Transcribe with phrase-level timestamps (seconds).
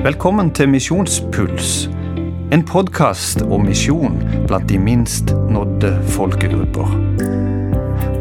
[0.00, 1.90] Velkommen til Misjonspuls.
[2.52, 4.14] En podkast om misjon
[4.48, 6.94] blant de minst nådde folkegrupper.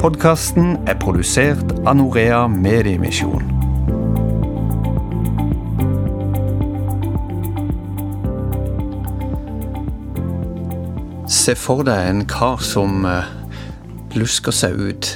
[0.02, 3.48] Podkasten er produsert av Norea Mediemisjon.
[11.32, 13.32] Se for deg en kar som eh,
[14.20, 15.14] lusker seg ut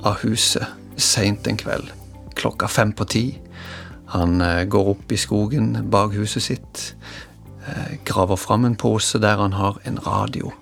[0.00, 0.64] av huset
[0.96, 1.92] seint en kveld,
[2.40, 3.24] klokka fem på ti.
[4.14, 6.82] Han eh, går opp i skogen bak huset sitt,
[7.66, 10.52] eh, graver fram en pose der han har en radio.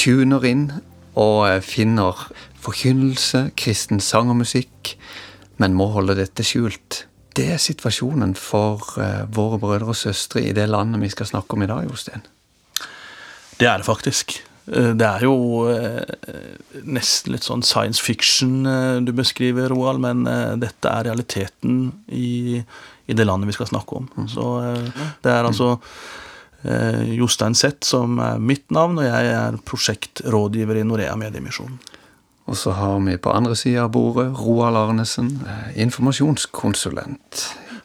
[0.00, 0.70] Tuner inn
[1.14, 2.26] og eh, finner
[2.64, 4.94] forkynnelse, kristen sang og musikk,
[5.60, 7.04] men må holde dette skjult.
[7.36, 8.94] Det er situasjonen for
[9.34, 12.22] våre brødre og søstre i det landet vi skal snakke om i dag, Jostein.
[13.58, 14.36] Det er det faktisk.
[14.72, 15.36] Eh, Det er jo
[15.68, 16.02] eh,
[16.84, 20.24] nesten litt sånn science fiction eh, du beskriver, Roald, men
[20.60, 22.60] dette er realiteten i,
[23.06, 24.08] i det landet vi skal snakke om.
[24.30, 25.74] Så eh, det er altså
[26.64, 31.74] Jostein Zett som er mitt navn, og jeg er prosjektrådgiver i Norea Mediemisjon.
[32.48, 35.28] Og så har vi på andre sida av bordet Roald Arnesen,
[35.76, 37.42] informasjonskonsulent.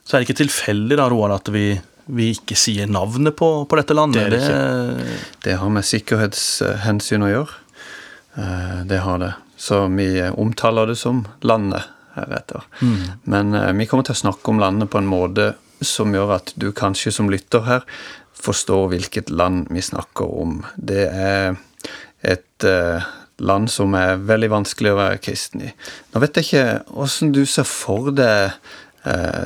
[0.08, 1.74] Så er det ikke tilfeldig, da, Roald, at vi,
[2.10, 4.30] vi ikke sier navnet på, på dette landet.
[4.34, 7.60] Det det Det har med sikkerhetshensyn å gjøre.
[8.38, 9.34] Eh, Det har det.
[9.60, 11.84] Så vi omtaler det som landet
[12.16, 12.64] heretter.
[13.24, 16.54] Men eh, vi kommer til å snakke om landet på en måte som gjør at
[16.60, 17.86] du kanskje som lytter her
[18.40, 20.62] forstår hvilket land vi snakker om.
[20.76, 21.56] Det er
[22.24, 23.04] et eh,
[23.40, 25.72] land som er veldig vanskelig å være kristen i.
[26.14, 28.56] Nå vet jeg ikke åssen du ser for deg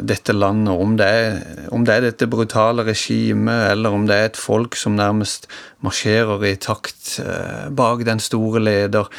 [0.02, 4.32] dette landet, om det, er, om det er dette brutale regimet, eller om det er
[4.32, 5.46] et folk som nærmest
[5.86, 9.10] marsjerer i takt eh, bak den store leder.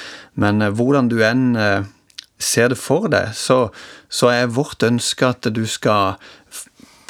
[0.40, 1.86] Men eh, hvordan du enn eh,
[2.40, 3.68] ser det for deg, så,
[4.10, 6.18] så er vårt ønske at du skal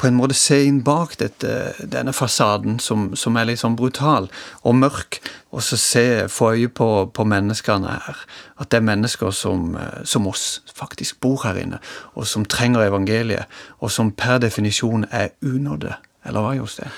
[0.05, 4.27] på en måte se inn bak dette, denne fasaden som, som er litt sånn brutal
[4.61, 5.17] og mørk,
[5.49, 8.21] og så se, få øye på, på menneskene her.
[8.61, 11.81] At det er mennesker som, eh, som oss faktisk bor her inne,
[12.13, 13.49] og som trenger evangeliet,
[13.81, 15.97] og som per definisjon er unådde.
[16.29, 16.93] Eller hva, Jostein?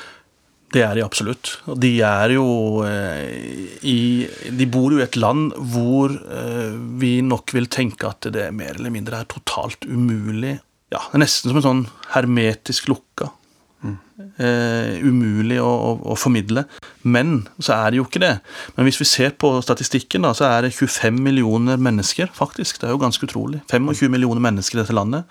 [0.75, 1.53] Det er de absolutt.
[1.71, 2.47] Og de er jo
[2.83, 8.27] eh, i De bor jo i et land hvor eh, vi nok vil tenke at
[8.35, 10.57] det mer eller mindre er totalt umulig
[10.93, 11.83] Ja, det er nesten som en sånn
[12.13, 13.31] hermetisk lukka.
[14.41, 16.63] Eh, umulig å, å, å formidle.
[17.05, 18.33] Men så er det jo ikke det.
[18.75, 22.79] Men hvis vi ser på statistikken, da, så er det 25 millioner mennesker, faktisk.
[22.81, 23.61] Det er jo ganske utrolig.
[23.69, 25.29] 25 millioner mennesker i dette landet.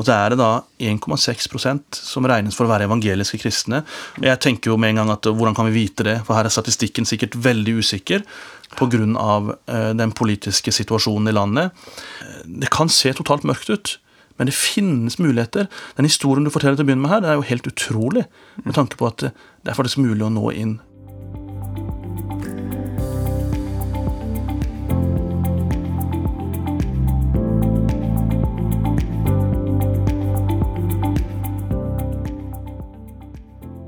[0.00, 3.82] Og så er det da 1,6% som regnes for å være evangeliske kristne.
[4.24, 6.16] Jeg tenker jo med en gang at hvordan kan vi vite det?
[6.24, 8.24] For her er statistikken sikkert veldig usikker
[8.80, 9.56] pga.
[9.68, 11.76] Eh, den politiske situasjonen i landet.
[12.24, 13.98] Eh, Det kan se totalt mørkt ut,
[14.40, 15.66] men det finnes muligheter.
[15.98, 18.22] Den historien du forteller til å begynne med her, det er jo helt utrolig.
[18.64, 20.78] Med tanke på at det er faktisk mulig å nå inn.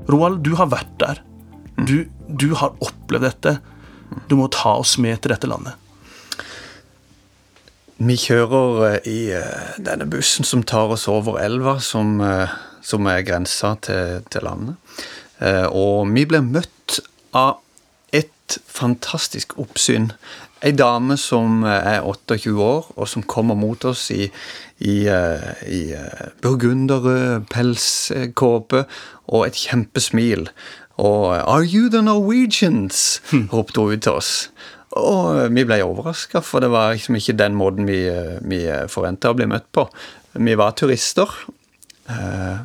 [0.05, 1.25] Roald, du har vært der.
[1.81, 3.57] Du, du har opplevd dette.
[4.29, 5.81] Du må ta oss med til dette landet.
[8.03, 12.51] Vi kjører eh, i eh, denne bussen som tar oss over elva, som, eh,
[12.83, 15.03] som er grensa til, til landet.
[15.75, 17.01] Og vi blir møtt
[17.35, 17.57] av
[18.15, 20.13] et fantastisk oppsyn.
[20.63, 24.29] Ei dame som er 28 år, og som kommer mot oss i,
[24.79, 25.81] i, i
[26.45, 28.85] burgunderrød pelskåpe
[29.27, 30.47] og et kjempesmil.
[30.95, 33.19] Og 'Are you the Norwegians?'
[33.51, 34.49] ropte hun ut til oss.
[34.99, 38.03] Og vi ble overraska, for det var liksom ikke den måten vi,
[38.45, 38.61] vi
[38.91, 39.87] forventa å bli møtt på.
[40.37, 41.29] Vi var turister
[42.09, 42.61] eh,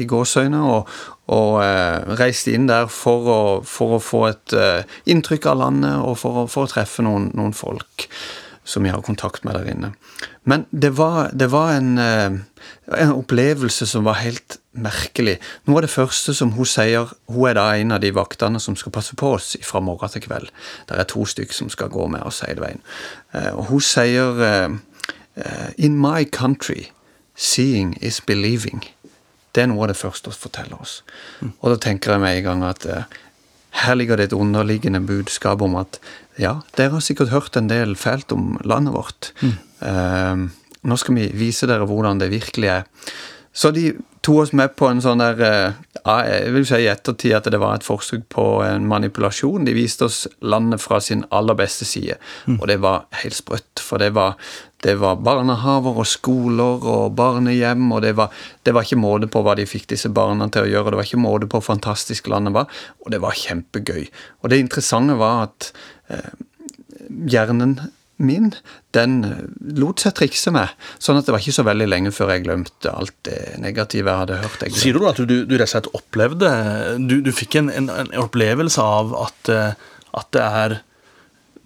[0.00, 0.90] i gåsøyne, og,
[1.36, 6.00] og eh, reiste inn der for å, for å få et eh, inntrykk av landet
[6.00, 8.08] og for å, for å treffe noen, noen folk
[8.66, 9.92] som jeg har kontakt med der inne.
[10.44, 12.38] Men det var, det var en, eh,
[12.98, 15.36] en opplevelse som var helt merkelig.
[15.66, 18.76] Noe av det første som hun sier Hun er da en av de vaktene som
[18.76, 20.50] skal passe på oss fra morgen til kveld.
[20.88, 22.82] Det er to stykker som skal gå med oss hele veien.
[23.32, 24.68] Eh, Og hun sier eh,
[25.78, 26.90] In my country,
[27.36, 28.82] seeing is believing.
[29.52, 31.02] Det er noe av det første hun forteller oss.
[31.60, 32.86] Og da tenker jeg med en gang at
[33.84, 36.00] her ligger det et underliggende budskap om at
[36.40, 39.32] ja, dere har sikkert hørt en del fælt om landet vårt.
[39.80, 40.44] Eh,
[40.86, 42.86] nå skal vi vise dere hvordan det virkelig er.
[43.56, 43.88] Så de
[44.26, 47.48] tok oss med på en sånn der eh, ja, Jeg vil si i ettertid at
[47.52, 49.64] det var et forsøk på en manipulasjon.
[49.64, 52.58] De viste oss landet fra sin aller beste side, mm.
[52.58, 53.80] og det var helt sprøtt.
[53.82, 54.36] For det var,
[54.84, 58.34] det var barnehaver og skoler og barnehjem, og det var,
[58.66, 60.92] det var, ikke måte på hva de fikk disse barna til å gjøre.
[60.92, 62.68] Det var ikke måte på hvor fantastisk landet var,
[63.04, 64.04] og det var kjempegøy.
[64.42, 65.70] Og det interessante var at
[66.12, 66.32] eh,
[67.30, 67.78] hjernen
[68.16, 68.50] min,
[68.96, 69.42] den eh,
[69.76, 70.72] lot seg trikse med.
[71.02, 74.22] Sånn at det var ikke så veldig lenge før jeg glemte alt det negative jeg
[74.24, 74.64] hadde hørt.
[74.64, 76.50] Jeg Sier du at du, du rett og slett opplevde
[77.02, 80.78] Du, du fikk en, en, en, opplevelse av at, eh, at, det er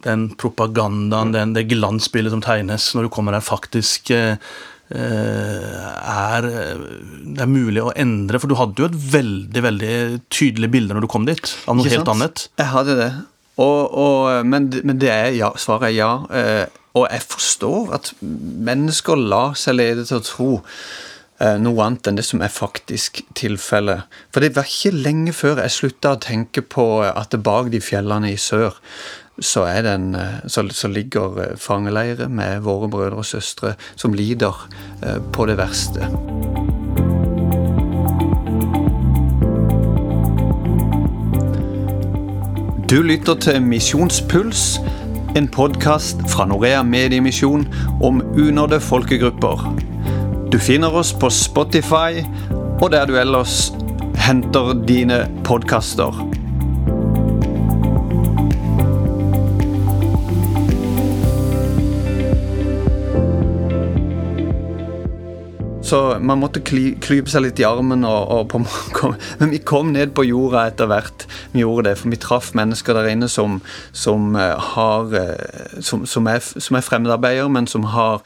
[0.05, 4.39] den propagandaen, den, det glansbildet som tegnes når du kommer her, faktisk eh,
[4.91, 8.41] er det er mulig å endre?
[8.43, 9.93] For du hadde jo et veldig veldig
[10.35, 12.49] tydelig bilde når du kom dit, av noe helt annet.
[12.59, 13.13] Jeg hadde det.
[13.61, 15.53] Og, og, men, men, det er ja.
[15.61, 16.11] Svaret er ja.
[16.33, 16.67] Eh,
[16.99, 20.51] og jeg forstår at mennesker lar seg lede til å tro
[21.39, 24.09] eh, noe annet enn det som er faktisk tilfellet.
[24.35, 27.83] For det var ikke lenge før jeg slutta å tenke på at det bak de
[27.85, 28.81] fjellene i sør
[29.39, 29.91] så, eh,
[30.51, 34.67] så, så ligger fangeleirer med våre brødre og søstre som lider
[35.33, 36.11] på det verste.
[42.91, 44.81] Du lytter til Misjonspuls,
[45.39, 47.69] en podkast fra Norea Mediemisjon
[48.03, 49.63] om unådde folkegrupper.
[50.51, 52.25] Du finner oss på Spotify
[52.83, 53.71] og der du ellers
[54.19, 56.40] henter dine podkaster.
[65.91, 68.05] Så man måtte kly, klype seg litt i armen.
[68.07, 68.61] Og, og på,
[69.41, 71.27] men vi kom ned på jorda etter hvert.
[71.55, 73.59] Vi gjorde det, For vi traff mennesker der inne som,
[73.97, 78.23] som eh, har eh, som, som, er, som er fremmedarbeidere, men som har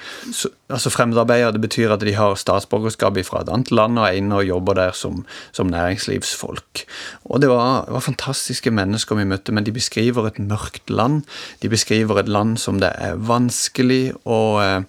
[0.72, 4.38] altså Fremmedarbeider det betyr at de har statsborgerskap fra et annet land og er inne
[4.40, 6.84] og jobber der som, som næringslivsfolk.
[7.24, 11.22] Og det var, var, fantastiske mennesker vi møtte, men de beskriver et mørkt land.
[11.62, 14.80] De beskriver et land som det er vanskelig å eh,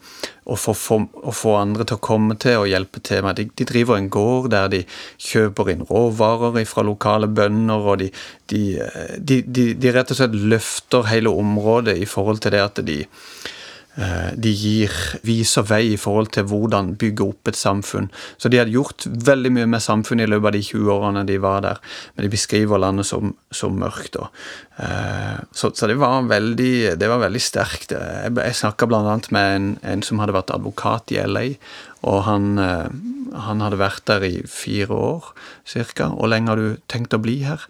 [0.46, 3.40] å få, å få, andre til å komme til og hjelpe til med.
[3.40, 4.84] De, de, driver en gård der de
[5.18, 8.12] kjøper inn råvarer fra lokale bønder, og de,
[9.18, 13.65] de, de, rett og slett løfter hele området i forhold til det at de Eh,
[13.96, 14.92] de gir,
[15.24, 18.10] viser vei i forhold til hvordan bygge opp et samfunn.
[18.36, 21.38] Så de hadde gjort veldig mye med samfunnet i løpet av de 20 årene de
[21.40, 21.80] var der.
[22.16, 24.18] Men de beskriver landet som, som mørkt.
[24.78, 27.96] Eh, så, så, det var veldig, det var veldig sterkt.
[27.96, 29.18] Jeg, jeg snakka bl.a.
[29.36, 31.46] med en, en, som hadde vært advokat i LA.
[32.06, 32.90] Og han, eh,
[33.48, 35.32] han hadde vært der i fire år
[35.64, 36.12] ca.
[36.12, 37.64] Hvor lenge har du tenkt å bli her?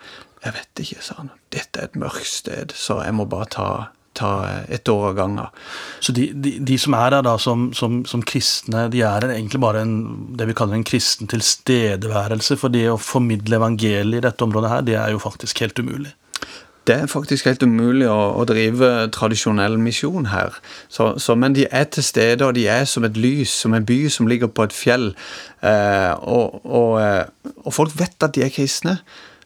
[0.46, 1.34] Jeg vet ikke, sa han.
[1.54, 3.70] Dette er et mørkt sted, så jeg må bare ta
[4.18, 4.32] ta
[4.72, 5.62] et år av gangen.
[6.04, 9.62] Så de, de, de, som er der da som, som, som, kristne, de er egentlig
[9.64, 9.96] bare en,
[10.38, 12.60] det vi kaller en kristen tilstedeværelse?
[12.62, 16.16] For det å formidle evangeliet i dette området her, det er jo faktisk helt umulig.
[16.86, 20.54] Det er faktisk helt umulig å, å drive tradisjonell misjon her.
[20.86, 23.86] Så, så, men de er til stede, og de er som et lys, som en
[23.86, 25.08] by som ligger på et fjell.
[25.66, 29.00] Eh, og, og, eh, og folk vet at de er kristne.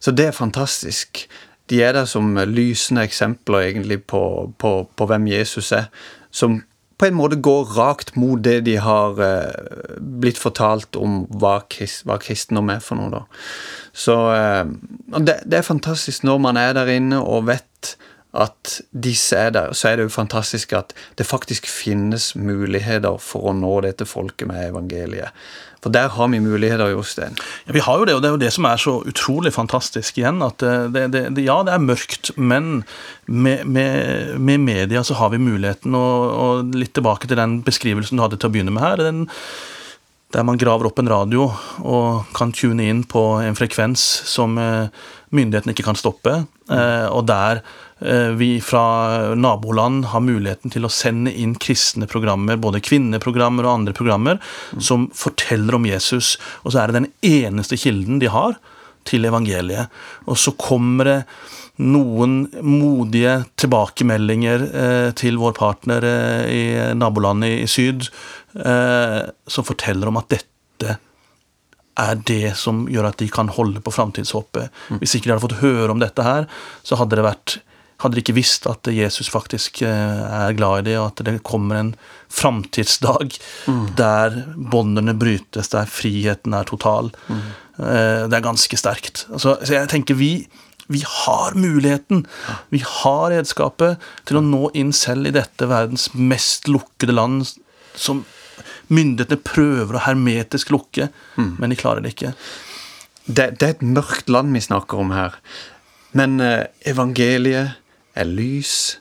[0.04, 1.24] Så det er fantastisk
[1.70, 5.90] de er der som lysende eksempler egentlig på, på, på, hvem Jesus er.
[6.32, 6.62] Som
[7.00, 12.04] på en måte går rakt mot det de har eh, blitt fortalt om hva, krist,
[12.10, 13.12] hva kristendom er for noe.
[13.14, 13.22] da.
[13.96, 14.66] Så eh,
[15.16, 17.96] det, det, er fantastisk når man er der inne og vet
[18.38, 23.50] at disse er der, så er det jo fantastisk at det faktisk finnes muligheter for
[23.50, 25.34] å nå dette folket med evangeliet.
[25.80, 27.38] For der har vi muligheter, Jostein.
[27.66, 30.20] Ja, vi har jo det, og det er jo det som er så utrolig fantastisk
[30.20, 30.44] igjen.
[30.44, 32.84] at det, det, det, Ja, det er mørkt, men
[33.26, 35.96] med, med, med, media så har vi muligheten.
[35.96, 39.06] Og, og, litt tilbake til den beskrivelsen du hadde til å begynne med her.
[39.10, 39.28] den
[40.30, 41.48] der man graver opp en radio
[41.82, 44.92] og kan tune inn på en frekvens som eh,
[45.34, 46.36] myndighetene ikke kan stoppe,
[46.70, 47.72] eh, og der eh,
[48.40, 53.96] vi fra naboland har muligheten til å sende inn kristne programmer, både kvinneprogrammer og andre
[53.98, 54.80] programmer, mm.
[54.80, 56.38] som forteller om Jesus.
[56.64, 58.56] Og så er det den eneste kilden de har
[59.08, 59.92] til evangeliet.
[60.28, 61.18] Og så kommer det
[61.80, 66.64] noen modige tilbakemeldinger eh, til vår partner eh, i
[66.98, 68.10] nabolandet i syd
[68.60, 70.98] eh, som forteller om at dette
[72.00, 74.76] er det som gjør at de kan holde på framtidshåpet.
[74.92, 75.00] Mm.
[75.02, 76.48] Hvis ikke de hadde fått høre om dette her,
[76.84, 77.58] så hadde det vært
[78.00, 81.42] hadde de ikke visst at Jesus faktisk eh, er glad i dem, og at det
[81.48, 81.92] kommer en
[82.32, 83.36] framtidsdag
[83.68, 83.86] mm.
[84.00, 87.12] der båndene brytes, der friheten er total.
[87.28, 87.44] Mm.
[87.80, 89.26] Eh, det er ganske sterkt.
[89.32, 90.34] Altså, så jeg tenker vi,
[90.90, 92.26] vi har muligheten,
[92.74, 97.48] vi har redskapet til å nå inn selv i dette verdens mest lukkede land,
[97.96, 98.26] som
[98.90, 101.58] Myndighetene prøver å hermetisk lukke, Mm.
[101.60, 102.34] men de klarer det ikke.
[103.28, 105.36] Det, det er et mørkt land vi snakker om her.
[106.18, 107.78] Men eh, evangeliet
[108.20, 109.00] er lys.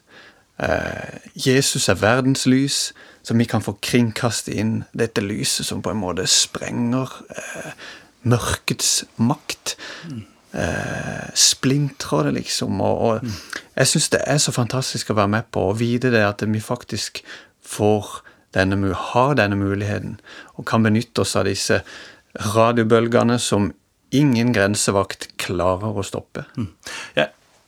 [0.63, 5.93] Eh, Jesus er verdens lys, som vi kan få kringkaste inn dette lyset som på
[5.93, 7.73] en måte sprenger eh,
[8.29, 9.77] mørkets makt.
[10.53, 12.81] Eh, splintrer det, liksom.
[12.81, 16.25] Og, og jeg syns det er så fantastisk å være med på å vite det
[16.27, 17.23] at vi faktisk
[17.69, 18.23] får
[18.57, 20.17] denne, har denne muligheten,
[20.57, 21.83] og kan benytte oss av disse
[22.55, 23.73] radiobølgene som
[24.15, 26.47] ingen grensevakt klarer å stoppe.
[26.57, 26.65] Ja,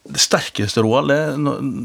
[0.08, 1.18] det sterkeste, Roald, det,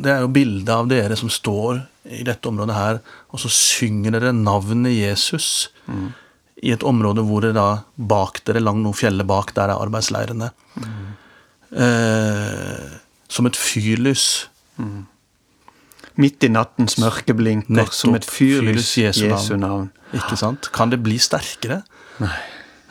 [0.06, 1.82] det er jo bildet av dere som står
[2.16, 3.00] i dette området her,
[3.34, 5.70] og så synger dere navnet Jesus
[6.64, 10.52] i et område hvor det da bak dere, langt noen fjellet bak, der er arbeidsleirene.
[11.76, 12.86] Eh,
[13.28, 14.48] som et fyrlys.
[16.16, 17.98] Midt i nattens mørke blinker Nettopp.
[17.98, 19.90] som et fyrlys Fyrlys Jesu Jesu navn.
[20.16, 20.70] Ikke sant?
[20.76, 21.82] Kan det bli sterkere?
[22.24, 22.38] Nei.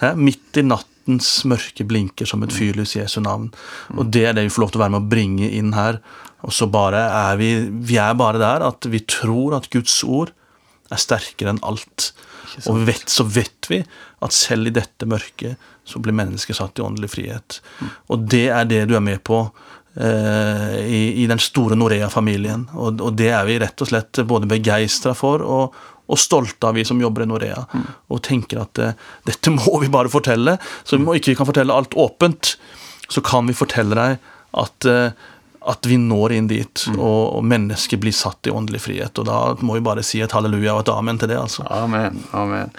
[0.02, 0.12] Hæ?
[0.20, 0.66] Midt i
[1.04, 3.52] nattens mørke blinker som et fyrlys Jesu navn.
[3.96, 6.00] Og det er det vi får lov til å være med å bringe inn her.
[6.42, 10.32] Og så bare er vi Vi er bare der at vi tror at Guds ord
[10.90, 12.12] er sterkere enn alt.
[12.68, 13.82] Og vet, så vet vi
[14.22, 17.60] at selv i dette mørket så blir mennesket satt i åndelig frihet.
[18.08, 19.50] Og det er det du er med på
[19.94, 22.64] i, i den store Norea-familien.
[22.74, 26.76] Og, og det er vi rett og slett både begeistra for og, og stolte av,
[26.76, 27.64] vi som jobber i Norea.
[28.12, 28.96] Og tenker at eh,
[29.28, 30.58] dette må vi bare fortelle.
[30.84, 32.56] Så må ikke vi kan fortelle alt åpent,
[33.08, 34.30] så kan vi fortelle deg
[34.64, 35.30] at eh,
[35.70, 39.16] at vi når inn dit, og, og mennesket blir satt i åndelig frihet.
[39.20, 41.38] Og da må vi bare si et halleluja og et amen til det.
[41.40, 41.64] altså.
[41.72, 42.20] Amen.
[42.36, 42.74] amen.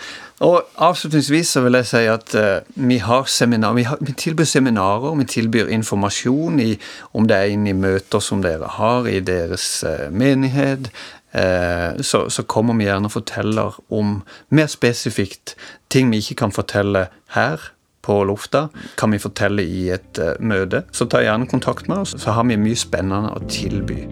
[0.46, 4.50] Og avslutningsvis så vil jeg si at uh, vi har seminar, vi, har, vi tilbyr
[4.52, 6.74] seminarer, vi tilbyr informasjon i,
[7.16, 10.92] om det er inne i møter som dere har i deres uh, menighet.
[11.36, 14.22] Eh, så, så kommer vi gjerne og forteller om
[14.56, 15.58] mer spesifikt
[15.92, 17.72] ting vi ikke kan fortelle her
[18.06, 18.68] på lufta,
[19.00, 20.84] kan vi fortelle i et eh, møte.
[20.94, 24.06] Så ta gjerne kontakt med oss, så har vi mye spennende å tilby.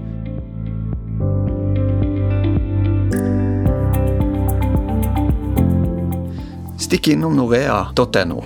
[6.82, 8.42] Stikk innom norea.no,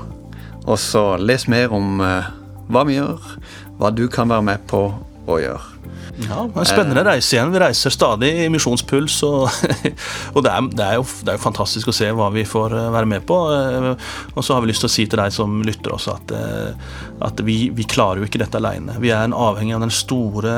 [0.67, 2.29] og så les mer om eh,
[2.67, 3.33] hva vi gjør,
[3.79, 4.83] hva du kan være med på
[5.27, 5.76] å gjøre.
[6.25, 7.51] Ja, en Spennende reise igjen.
[7.53, 9.19] Vi reiser stadig i Misjonspuls.
[9.27, 9.43] Og,
[10.35, 12.73] og det, er, det, er jo, det er jo fantastisk å se hva vi får
[12.73, 13.37] eh, være med på.
[13.53, 13.87] Eh,
[14.33, 16.97] Og så har vi lyst til å si til deg som lytter også, at, eh,
[17.27, 18.97] at vi, vi klarer jo ikke dette alene.
[19.03, 20.57] Vi er en avhengig av den store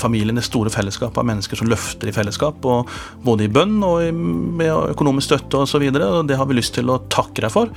[0.00, 2.64] familien, det store fellesskapet av mennesker som løfter i fellesskap.
[2.64, 2.88] Og
[3.26, 5.82] både i bønn og i, med økonomisk støtte osv.
[5.84, 7.72] Og, så og det har vi lyst til å takke deg for.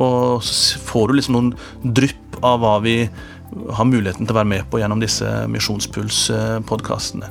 [0.00, 1.54] Og så får du liksom noen
[1.96, 2.96] drypp av hva vi
[3.76, 7.30] har muligheten til å være med på gjennom disse Misjonspuls-podkastene.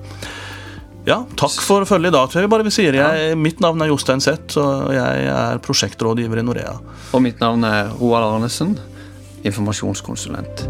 [1.07, 2.29] Ja, takk for følget i dag.
[2.45, 2.93] jeg bare sier.
[2.93, 6.77] Jeg, mitt navn er Jostein Seth, og jeg er prosjektrådgiver i Norea.
[7.17, 8.75] Og mitt navn er Roald Arnesen,
[9.41, 10.67] informasjonskonsulent.